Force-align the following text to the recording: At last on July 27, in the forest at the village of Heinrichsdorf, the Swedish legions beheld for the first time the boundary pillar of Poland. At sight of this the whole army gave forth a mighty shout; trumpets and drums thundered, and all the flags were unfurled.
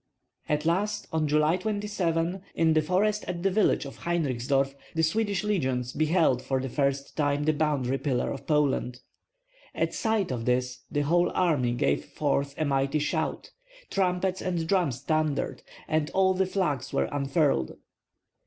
At 0.49 0.65
last 0.65 1.07
on 1.13 1.27
July 1.27 1.57
27, 1.57 2.41
in 2.55 2.73
the 2.73 2.81
forest 2.81 3.23
at 3.27 3.43
the 3.43 3.51
village 3.51 3.85
of 3.85 3.97
Heinrichsdorf, 3.99 4.73
the 4.95 5.03
Swedish 5.03 5.43
legions 5.43 5.93
beheld 5.93 6.41
for 6.41 6.59
the 6.59 6.69
first 6.69 7.15
time 7.15 7.43
the 7.43 7.53
boundary 7.53 7.99
pillar 7.99 8.31
of 8.31 8.47
Poland. 8.47 9.01
At 9.75 9.93
sight 9.93 10.31
of 10.31 10.45
this 10.45 10.79
the 10.89 11.01
whole 11.01 11.29
army 11.35 11.73
gave 11.73 12.03
forth 12.03 12.55
a 12.57 12.65
mighty 12.65 12.97
shout; 12.97 13.51
trumpets 13.91 14.41
and 14.41 14.67
drums 14.67 15.01
thundered, 15.01 15.61
and 15.87 16.09
all 16.15 16.33
the 16.33 16.47
flags 16.47 16.91
were 16.91 17.07
unfurled. 17.11 17.77